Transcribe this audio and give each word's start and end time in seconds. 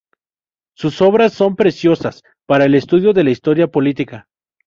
Sus 0.75 0.99
obras 1.03 1.31
son 1.31 1.55
preciosas 1.55 2.23
para 2.47 2.65
el 2.65 2.73
estudio 2.73 3.13
de 3.13 3.23
la 3.23 3.29
historia 3.29 3.67
política. 3.67 4.27